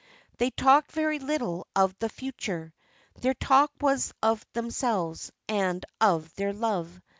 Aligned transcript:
They 0.39 0.49
talked 0.49 0.91
very 0.93 1.19
little 1.19 1.67
of 1.75 1.95
the 1.99 2.09
future. 2.09 2.73
Their 3.19 3.35
talk 3.35 3.71
was 3.79 4.11
of 4.23 4.43
themselves, 4.53 5.31
and 5.47 5.85
of 6.01 6.33
their 6.33 6.53
love. 6.53 6.99